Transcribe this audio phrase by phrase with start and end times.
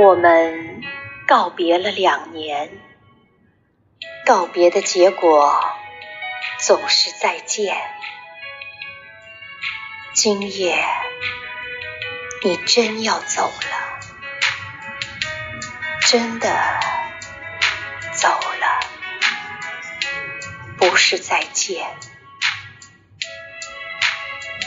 [0.00, 0.80] 我们
[1.26, 2.70] 告别了两年，
[4.24, 5.60] 告别的结果
[6.60, 7.76] 总是再见。
[10.12, 10.86] 今夜，
[12.44, 13.98] 你真要走了，
[16.02, 16.78] 真的
[18.12, 18.80] 走了，
[20.76, 21.84] 不是再见，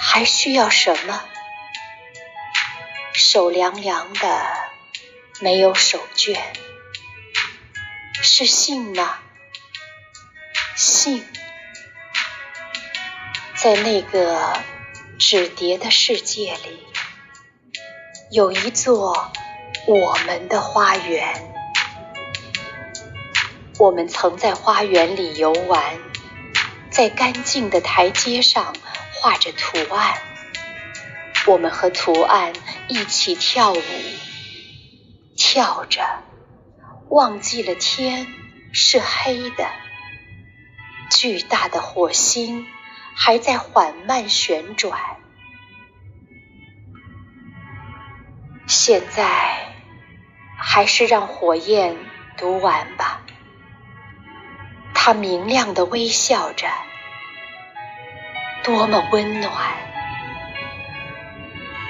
[0.02, 1.24] 还需要什么？
[3.14, 4.71] 手凉凉的，
[5.44, 6.38] 没有手绢，
[8.22, 9.18] 是信吗？
[10.76, 11.26] 信，
[13.56, 14.54] 在那个
[15.18, 16.86] 纸叠的世界里，
[18.30, 19.32] 有一座
[19.88, 21.52] 我们的花园。
[23.80, 26.00] 我们曾在花园里游玩，
[26.92, 28.76] 在干净的台阶上
[29.16, 30.22] 画着图案。
[31.48, 32.54] 我们和图案。
[32.88, 33.82] 一起跳舞，
[35.54, 36.02] 跳着，
[37.10, 38.26] 忘记了天
[38.72, 39.68] 是黑的，
[41.10, 42.66] 巨大的火星
[43.18, 44.98] 还在缓慢旋转。
[48.66, 49.76] 现在，
[50.58, 51.98] 还是让火焰
[52.38, 53.20] 读完吧。
[54.94, 56.70] 它明亮的微笑着，
[58.64, 59.52] 多么温暖。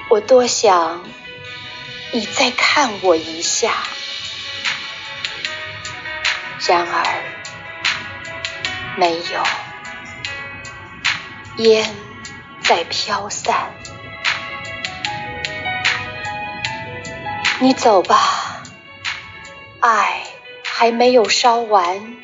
[0.09, 1.03] 我多想
[2.13, 3.71] 你再看我一下，
[6.67, 7.05] 然而
[8.97, 9.43] 没有，
[11.63, 11.95] 烟
[12.61, 13.71] 在飘散。
[17.59, 18.61] 你走吧，
[19.79, 20.23] 爱
[20.65, 22.17] 还没有烧完，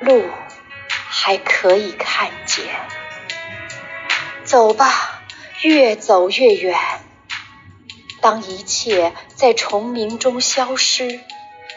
[0.00, 0.28] 路
[1.08, 2.66] 还可以看见。
[4.44, 5.22] 走吧，
[5.62, 6.78] 越走越远。
[8.26, 11.20] 当一切在虫鸣中消失，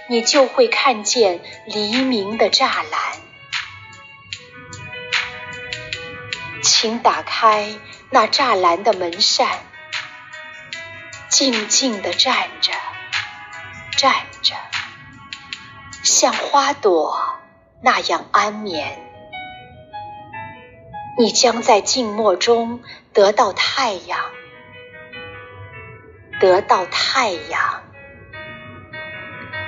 [0.07, 2.99] 你就会看见黎明的栅栏。
[6.63, 7.69] 请打开
[8.09, 9.47] 那栅栏的门扇，
[11.27, 12.71] 静静地站着，
[13.95, 14.11] 站
[14.41, 14.55] 着，
[16.01, 17.39] 像花朵
[17.83, 18.99] 那样安眠。
[21.15, 22.81] 你将在静默中
[23.13, 24.38] 得到太阳。
[26.39, 27.83] 得到太阳，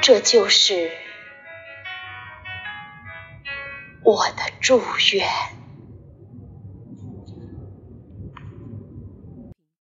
[0.01, 0.89] 这就是
[4.03, 4.81] 我的祝
[5.13, 5.29] 愿。